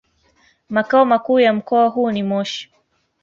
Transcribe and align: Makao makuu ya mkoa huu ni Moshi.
Makao 0.69 1.05
makuu 1.05 1.39
ya 1.39 1.53
mkoa 1.53 1.87
huu 1.87 2.11
ni 2.11 2.23
Moshi. 2.23 2.71